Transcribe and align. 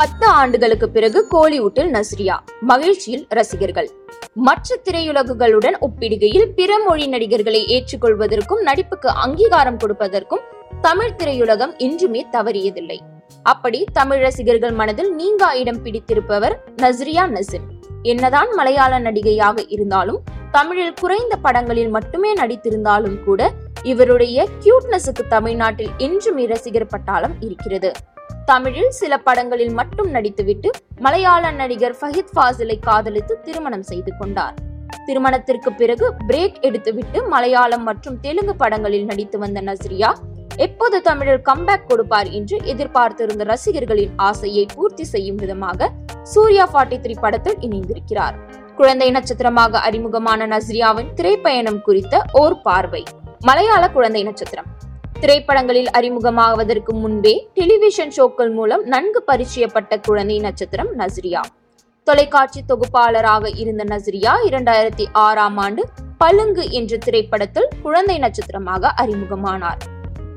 பத்து 0.00 0.26
ஆண்டுகளுக்கு 0.26 0.86
பிறகு 0.88 1.18
கோலிவுட்டில் 1.30 1.90
நஸ்ரியா 1.94 2.34
மகிழ்ச்சியில் 2.60 3.26
ரசிகர்கள். 3.28 3.88
மற்ற 4.46 4.76
திரையுலகுகளுடன் 4.84 5.76
ஒப்பிடுகையில் 5.80 6.48
பிற 6.54 6.78
மொழி 6.78 7.06
நடிகர்களை 7.06 7.60
ஏற்றுக்கொள்வதற்கும் 7.66 8.60
நடிப்புக்கு 8.62 9.08
அங்கீகாரம் 9.24 9.78
கொடுப்பதற்கும் 9.78 10.42
தமிழ் 10.80 11.14
திரையுலகம் 11.16 11.72
இன்றுமே 11.76 12.22
தவறியதில்லை. 12.32 12.98
அப்படி 13.42 13.84
தமிழ் 13.92 14.20
ரசிகர்கள் 14.20 14.72
மனதில் 14.72 15.10
நீங்கா 15.14 15.54
இடம் 15.54 15.80
பிடித்திருப்பவர் 15.82 16.56
நஸ்ரியா 16.82 17.24
நசின் 17.26 17.66
என்னதான் 18.02 18.50
மலையாள 18.54 18.98
நடிகையாக 18.98 19.64
இருந்தாலும் 19.68 20.20
தமிழில் 20.50 20.98
குறைந்த 21.00 21.36
படங்களில் 21.36 21.88
மட்டுமே 21.88 22.32
நடித்திருந்தாலும் 22.34 23.24
கூட 23.24 23.50
இவருடைய 23.82 24.46
கியூட்னஸுக்கு 24.64 25.24
தமிழ்நாட்டில் 25.28 25.90
இன்றுமே 25.98 26.46
ரசிகர் 26.46 26.86
பட்டாளம் 26.86 27.34
இருக்கிறது. 27.40 27.92
தமிழில் 28.44 28.90
சில 28.90 29.18
படங்களில் 29.18 29.70
மட்டும் 29.70 30.14
நடித்துவிட்டு 30.14 30.68
மலையாள 30.98 31.50
நடிகர் 31.50 31.96
ஃபஹித் 32.00 32.32
ஃபாசிலை 32.36 32.78
காதலித்து 32.80 33.40
திருமணம் 33.40 33.82
செய்து 33.82 34.12
கொண்டார். 34.18 34.54
திருமணத்திற்கு 35.06 35.72
பிறகு 35.72 36.14
பிரேக் 36.28 36.60
எடுத்துவிட்டு 36.60 37.28
மலையாளம் 37.28 37.82
மற்றும் 37.82 38.20
தெலுங்கு 38.20 38.56
படங்களில் 38.56 39.04
நடித்து 39.04 39.38
வந்த 39.38 39.60
நஸ்ரியா 39.60 40.12
எப்போது 40.56 41.02
தமிழில் 41.02 41.42
கம்பேக் 41.42 41.86
கொடுப்பார் 41.88 42.28
என்று 42.30 42.58
எதிர்பார்த்திருந்த 42.64 43.44
ரசிகர்களின் 43.44 44.12
ஆசையை 44.16 44.66
பூர்த்தி 44.74 45.04
செய்யும் 45.04 45.36
விதமாக 45.36 45.90
சூர்யா 46.22 46.68
ஃபார்ட்டி 46.72 46.98
த்ரீ 46.98 47.14
படத்தில் 47.20 47.56
இணைந்திருக்கிறார். 47.60 48.34
குழந்தை 48.76 49.10
நட்சத்திரமாக 49.10 49.78
அறிமுகமான 49.78 50.46
நஸ்ரியாவின் 50.46 51.12
திரைப்பயணம் 51.14 51.80
குறித்த 51.80 52.24
ஓர் 52.32 52.62
பார்வை. 52.62 53.02
மலையாள 53.38 53.88
குழந்தை 53.88 54.22
நட்சத்திரம். 54.22 54.66
திரைப்படங்களில் 55.20 55.88
அறிமுகமாவதற்கு 55.98 56.92
முன்பே 56.92 57.48
டெலிவிஷன் 57.54 58.12
ஷோக்கள் 58.16 58.52
மூலம் 58.52 58.82
நன்கு 58.84 59.22
பரிச்சயப்பட்ட 59.26 60.00
குழந்தை 60.00 60.40
நட்சத்திரம் 60.40 60.90
நஸ்ரியா 60.98 61.40
தொலைக்காட்சி 62.04 62.60
தொகுப்பாளராக 62.66 63.50
இருந்த 63.56 63.84
நஸ்ரியா 63.84 64.32
இரண்டாயிரத்தி 64.48 65.04
ஆறாம் 65.12 65.56
ஆண்டு 65.56 65.84
பலுங்கு 66.18 66.70
என்ற 66.70 66.96
திரைப்படத்தில் 66.96 67.68
குழந்தை 67.82 68.18
நட்சத்திரமாக 68.18 68.94
அறிமுகமானார். 68.96 69.80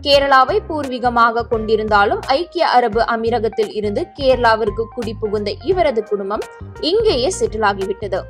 கேரளாவை 0.01 0.59
பூர்வீகமாக 0.67 1.45
கொண்டிருந்தாலும் 1.51 2.19
ஐக்கிய 2.25 2.67
அரபு 2.67 3.01
அமீரகத்தில் 3.01 3.71
இருந்து 3.75 4.07
கேரளாவிற்கு 4.19 4.85
குடிபுகுந்த 4.95 5.55
இவரது 5.63 6.03
குடும்பம் 6.03 6.41
இங்கேயே 6.79 7.31
செட்டில் 7.39 7.61
ஆகிவிட்டது. 7.61 8.21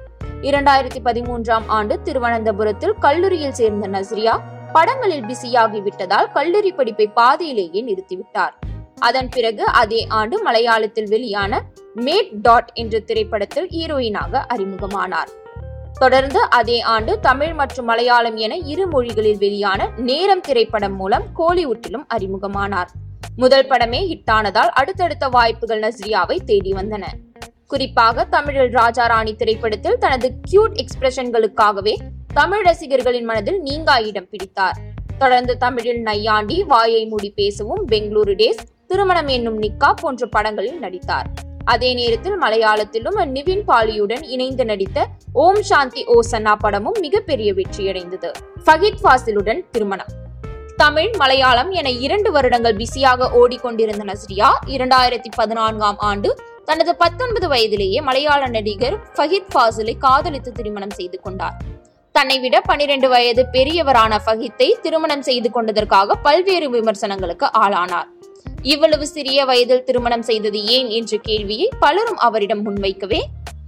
இரண்டாயிரத்தி 0.41 1.02
பதிமூன்றாம் 1.03 1.67
ஆண்டு 1.67 2.00
திருவனந்தபுரத்தில் 2.03 2.95
கல்லூரியில் 3.00 3.52
சேர்ந்த 3.52 3.88
நஸ்ரியா 3.88 4.58
படங்களில் 4.72 5.25
பிஸியாகிவிட்டதால் 5.25 6.31
கல்லூரி 6.31 6.72
படிப்பை 6.72 7.08
பாதியிலேயே 7.08 7.81
நிறுத்திவிட்டார். 7.84 8.56
அதன் 9.00 9.30
பிறகு 9.30 9.66
அதே 9.66 10.06
ஆண்டு 10.08 10.44
மலையாளத்தில் 10.44 11.09
வெளியான 11.09 11.64
மேட் 11.95 12.30
டாட் 12.31 12.72
என்ற 12.73 13.00
திரைப்படத்தில் 13.00 13.67
ஹீரோயினாக 13.67 14.45
அறிமுகமானார். 14.53 15.31
தொடர்ந்து 15.94 16.40
அதே 16.40 16.81
ஆண்டு 16.81 17.20
தமிழ் 17.20 17.53
மற்றும் 17.53 17.86
மலையாளம் 17.86 18.36
என 18.36 18.58
இரு 18.58 18.88
மொழிகளில் 18.88 19.38
வெளியான 19.38 19.90
நேரம் 19.97 20.42
திரைப்படம் 20.42 20.95
மூலம் 20.95 21.23
கோலிவுட்டிலும் 21.38 22.06
அறிமுகமானார். 22.14 22.88
முதல் 23.36 23.67
படமே 23.67 24.02
ஹிட்டானதால் 24.12 24.73
அடுத்தடுத்த 24.81 25.28
வாய்ப்புகள் 25.28 25.80
நஸ்ரியாவை 25.80 26.44
தேடி 26.44 26.72
வந்தன. 26.72 27.03
குறிப்பாக 27.67 28.23
தமிழில் 28.23 28.72
ராஜா 28.72 29.06
ராணி 29.06 29.36
திரைப்படத்தில் 29.36 29.97
தனது 29.97 30.34
கியூட் 30.52 30.78
எக்ஸ்பிரஷன்களுக்காகவே 30.81 31.97
தமிழ் 32.33 32.61
ரசிகர்களின் 32.61 33.25
மனதில் 33.25 33.61
நீங்கா 33.61 33.97
இடம் 33.97 34.30
பிடித்தார். 34.30 34.77
தொடர்ந்து 35.17 35.58
தமிழில் 35.58 36.02
நையாண்டி 36.02 36.63
வாயை 36.63 37.05
மூடி 37.05 37.30
பேசவும் 37.30 37.88
பெங்களூரு 37.88 38.33
டேஸ் 38.35 38.61
திருமணம் 38.88 39.27
என்னும் 39.27 39.61
நிக்கா 39.61 39.94
போன்ற 39.94 40.27
படங்களில் 40.27 40.80
நடித்தார். 40.80 41.27
அதே 41.66 41.94
நேரத்தில் 41.94 42.41
மலையாளத்திலும் 42.41 43.17
நிவின் 43.25 43.63
பாலியுடன் 43.67 44.23
இணைந்து 44.23 44.66
நடித்த 44.66 45.07
ஓம் 45.33 45.61
சாந்தி 45.61 46.05
ஓ 46.05 46.19
சன்னா 46.31 46.55
படமும் 46.59 46.95
மிகப்பெரிய 47.00 47.53
வெற்றியடைந்தது. 47.53 48.31
ஃபஹித் 48.66 49.02
ஃபாசிலுடன் 49.03 49.63
திருமணம். 49.72 50.07
தமிழ் 50.75 51.16
மலையாளம் 51.18 51.72
என 51.72 51.89
இரண்டு 51.89 52.31
வருடங்கள் 52.31 52.75
பிஸியாக 52.75 53.29
ஓடிக்கொண்டிருந்த 53.31 54.03
நஸ்ரியா 54.03 54.51
இரண்டாயிரத்தி 54.66 55.31
பதினான்காம் 55.35 55.97
ஆண்டு 55.97 56.39
தனது 56.66 56.95
பத்தொன்பது 56.95 57.47
வயதிலேயே 57.47 58.01
மலையாள 58.01 58.47
நடிகர் 58.47 58.97
ஃபஹித் 59.16 59.51
ஃபாசிலை 59.56 59.97
காதலித்து 59.97 60.51
திருமணம் 60.51 60.89
செய்து 60.89 61.19
கொண்டார். 61.19 61.78
தன்னை 62.19 62.40
விட 62.40 62.62
பனிரெண்டு 62.62 63.09
வயது 63.09 63.46
பெரியவரான 63.52 64.13
ஃபஹித்தை 64.24 64.80
திருமணம் 64.81 65.22
செய்து 65.22 65.50
கொண்டதற்காக 65.50 66.16
பல்வேறு 66.22 66.69
விமர்சனங்களுக்கு 66.69 67.46
ஆளானார். 67.57 68.07
இவ்வளவு 68.62 69.07
சிறிய 69.07 69.46
வயதில் 69.46 69.84
திருமணம் 69.84 70.22
செய்தது 70.22 70.66
ஏன் 70.66 70.88
என்ற 70.88 71.18
கேள்வியை 71.18 71.69
பலரும் 71.80 72.18
அவரிடம் 72.18 72.63
முன்வைக்கவே 72.66 73.22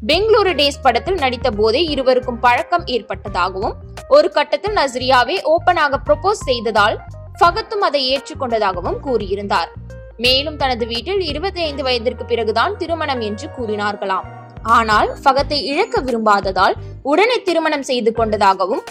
பெங்களூரு 0.08 0.54
டேஸ் 0.56 0.82
படத்தில் 0.82 1.16
நடித்த 1.16 1.52
போதே 1.52 1.84
இருவருக்கும் 1.84 2.40
பழக்கம் 2.40 2.86
ஏற்பட்டதாகவும் 2.86 3.78
ஒரு 4.08 4.30
கட்டத்தில் 4.30 4.76
நஸ்ரியாவே 4.76 5.38
ஓபனாக 5.54 6.02
ப்ரொபோஸ் 6.10 6.44
செய்ததால் 6.50 6.98
ஃபகத்தும் 7.40 7.80
அதை 7.80 8.04
ஏற்றுக்கொண்டதாகவும் 8.14 9.00
கூறியிருந்தார். 9.08 9.72
மேலும் 10.18 10.58
தனது 10.58 10.88
வீட்டில் 10.88 11.20
இருபத்தி 11.20 11.62
ஐந்து 11.62 11.84
வயதிற்கு 11.84 12.26
பிறகுதான் 12.26 12.78
திருமணம் 12.78 13.20
என்று 13.20 13.50
கூறினார்களாம். 13.60 14.28
ஆனால் 14.64 15.10
ஃபகத்தை 15.24 15.60
இழக்க 15.64 16.02
விரும்பாததால் 16.02 16.76
உடனே 17.02 17.38
திருமணம் 17.44 17.82
செய்து 17.82 18.14
கொண்டதாகவும் 18.14 18.84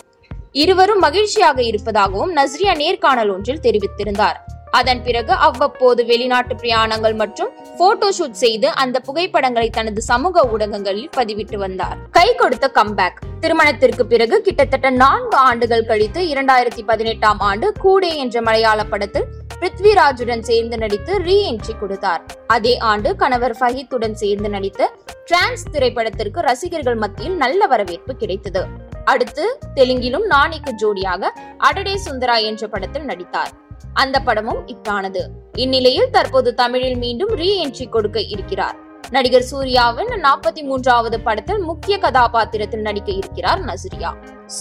இருவரும் 0.52 0.98
மகிழ்ச்சியாக 0.98 1.62
இருப்பதாகவும் 1.62 2.32
நஸ்ரியா 2.32 2.72
நேர்காணல் 2.74 3.30
ஒன்றில் 3.34 3.60
தெரிவித்திருந்தார். 3.60 4.38
அதன் 4.78 5.02
பிறகு 5.02 5.32
அவ்வப்போது 5.32 6.04
வெளிநாட்டு 6.04 6.54
பிரயாணங்கள் 6.54 7.14
மற்றும் 7.14 7.50
போட்டோ 7.78 8.08
ஷூட் 8.18 8.40
செய்து 8.42 8.68
அந்த 8.74 9.00
புகைப்படங்களை 9.00 9.70
தனது 9.70 10.00
சமூக 10.00 10.44
ஊடகங்களில் 10.52 11.10
பதிவிட்டு 11.16 11.56
வந்தார். 11.56 11.98
கை 12.10 12.34
கொடுத்த 12.34 12.70
கம்பேக் 12.78 13.20
திருமணத்திற்கு 13.40 14.06
பிறகு 14.06 14.42
கிட்டத்தட்ட 14.42 14.90
நான்கு 14.90 15.36
ஆண்டுகள் 15.36 15.84
கழித்து 15.84 16.22
இரண்டாயிரத்தி 16.28 16.84
பதினெட்டாம் 16.84 17.40
ஆண்டு 17.40 17.72
கூடே 17.84 18.16
என்ற 18.16 18.42
மலையாள 18.42 18.84
படத்தில் 18.84 19.28
பிருத்விராஜுடன் 19.60 20.44
சேர்ந்து 20.48 20.76
நடித்து 20.82 21.12
ரீ 21.26 21.36
என்ட்ரி 21.48 21.74
கொடுத்தார். 21.78 22.22
அதே 22.46 22.72
ஆண்டு 22.90 23.16
கணவர் 23.22 23.54
ஃபஹித்துடன் 23.58 24.16
சேர்ந்து 24.22 24.48
நடித்த 24.48 24.88
டிரான்ஸ் 25.26 25.64
திரைப்படத்திற்கு 25.72 26.40
ரசிகர்கள் 26.40 26.98
மத்தியில் 27.02 27.36
நல்ல 27.36 27.66
வரவேற்பு 27.66 28.16
கிடைத்தது. 28.16 28.62
அடுத்து 29.04 29.44
தெலுங்கிலும் 29.74 30.26
நாணிக்கு 30.26 30.72
ஜோடியாக 30.82 31.32
அடடே 31.68 31.94
சுந்தரா 32.06 32.36
என்ற 32.50 32.68
படத்தில் 32.68 33.08
நடித்தார். 33.10 33.52
அந்த 33.92 34.16
படமும் 34.20 34.62
இட்டானது 34.66 35.22
இந்நிலையில் 35.54 36.10
தற்போது 36.10 36.50
தமிழில் 36.54 36.98
மீண்டும் 37.04 37.34
ரீ 37.40 37.50
என்ட்ரி 37.64 37.88
கொடுக்க 37.88 38.20
இருக்கிறார். 38.34 38.78
நடிகர் 39.10 39.46
சூர்யாவின் 39.50 40.12
நாற்பத்தி 40.24 40.62
மூன்றாவது 40.62 41.20
படத்தில் 41.20 41.62
முக்கிய 41.70 41.94
கதாபாத்திரத்தில் 41.98 42.86
நடிக்க 42.88 43.10
இருக்கிறார் 43.12 43.62
நஸ்ரியா 43.70 44.10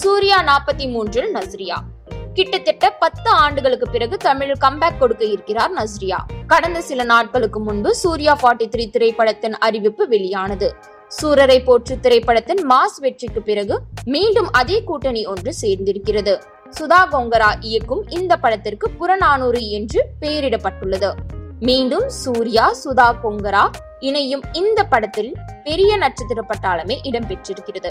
சூர்யா 0.00 0.38
நாற்பத்தி 0.50 0.86
மூன்றில் 0.94 1.30
நஸ்ரியா 1.36 1.76
கிட்டத்தட்ட 2.34 2.90
பத்து 2.90 3.30
ஆண்டுகளுக்கு 3.30 3.90
பிறகு 3.90 4.16
தமிழில் 4.16 4.60
கம்பேக் 4.60 4.98
கொடுக்க 4.98 5.24
இருக்கிறார் 5.24 5.72
நஸ்ரியா. 5.72 6.18
கடந்த 6.46 6.80
சில 6.80 7.04
நாட்களுக்கு 7.04 7.60
முன்பு 7.60 7.94
சூர்யா 7.94 8.38
ஃபார்ட்டி 8.42 8.68
த்ரீ 8.76 8.90
திரைப்படத்தின் 8.90 9.58
அறிவிப்பு 9.58 10.08
வெளியானது. 10.08 10.74
சூரரை 11.22 11.64
போற்று 11.64 12.00
திரைப்படத்தின் 12.00 12.70
மாஸ் 12.70 13.00
வெற்றிக்கு 13.00 13.42
பிறகு 13.42 13.80
மீண்டும் 14.04 14.52
அதே 14.52 14.82
கூட்டணி 14.82 15.26
ஒன்று 15.26 15.54
சேர்ந்திருக்கிறது. 15.62 16.40
சுதா 16.80 17.00
கொங்கரா 17.12 17.52
இயக்கும் 17.60 18.08
இந்த 18.08 18.36
படத்திற்கு 18.36 18.90
புறநானூறு 18.90 19.68
என்று 19.68 20.04
பெயரிடப்பட்டுள்ளது. 20.20 21.12
மீண்டும் 21.60 22.08
சூர்யா 22.08 22.74
சுதா 22.84 23.14
கொங்கரா 23.24 23.70
இணையும் 24.08 24.42
இந்த 24.52 24.80
படத்தில் 24.84 25.30
பெரிய 25.64 25.96
நட்சத்திர 25.96 26.40
பட்டாளமே 26.50 26.96
இடம்பெற்றிருக்கிறது 27.08 27.90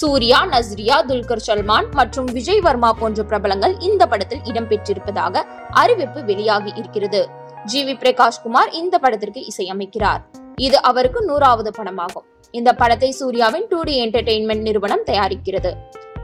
சூர்யா 0.00 0.38
நஸ்ரியா 0.52 0.96
துல்கர் 1.10 1.44
சல்மான் 1.46 1.88
மற்றும் 1.98 2.28
விஜய் 2.36 2.62
வர்மா 2.66 2.90
போன்ற 3.00 3.22
பிரபலங்கள் 3.22 3.74
இந்த 3.88 4.02
படத்தில் 4.06 4.42
இடம்பெற்றிருப்பதாக 4.50 5.44
அறிவிப்பு 5.82 6.22
வெளியாகி 6.24 6.72
இருக்கிறது. 6.80 7.20
ஜி 7.64 7.82
வி 7.86 7.94
பிரகாஷ் 8.02 8.40
குமார் 8.42 8.72
இந்த 8.80 8.98
படத்திற்கு 8.98 9.42
இசையமைக்கிறார். 9.52 10.22
இது 10.66 10.82
அவருக்கு 10.82 11.22
நூறாவது 11.24 11.70
படமாகும். 11.78 12.26
இந்த 12.54 12.70
படத்தை 12.72 13.10
சூர்யாவின் 13.20 13.66
டூ 13.70 13.80
டி 13.88 13.94
என்டர்டெயின்மெண்ட் 14.04 14.66
நிறுவனம் 14.68 15.06
தயாரிக்கிறது. 15.10 15.72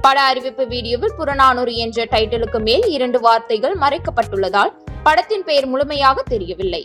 பட 0.05 0.19
அறிவிப்பு 0.31 0.65
வீடியோவில் 0.67 1.17
புறநானூறு 1.19 1.75
என்ற 1.85 2.05
டைட்டிலுக்கு 2.13 2.61
மேல் 2.69 2.87
இரண்டு 2.97 3.21
வார்த்தைகள் 3.21 3.77
மறைக்கப்பட்டுள்ளதால் 3.85 4.73
படத்தின் 5.03 5.45
பெயர் 5.49 5.69
முழுமையாக 5.73 6.23
தெரியவில்லை. 6.33 6.83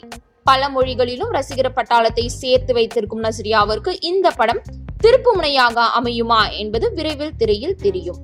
பல 0.50 0.70
மொழிகளிலும் 0.70 1.34
ரசிகர் 1.38 1.76
பட்டாளத்தை 1.78 2.26
சேர்த்து 2.42 2.72
வைத்திருக்கும் 2.74 3.24
நஸ்ரியாவிற்கு 3.24 3.94
இந்த 4.12 4.28
படம் 4.32 4.62
திருப்பு 5.04 5.32
முனையாக 5.36 5.84
அமையுமா 6.00 6.42
என்பது 6.62 6.86
விரைவில் 6.94 7.38
திரையில் 7.38 7.80
தெரியும். 7.86 8.22